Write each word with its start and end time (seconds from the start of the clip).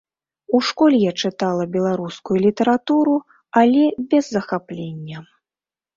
У 0.59 0.59
школе 0.67 0.97
я 1.01 1.11
чытала 1.27 1.67
беларускую 1.75 2.37
літаратуру, 2.45 3.13
але 3.61 3.83
без 4.15 4.23
захаплення. 4.37 5.17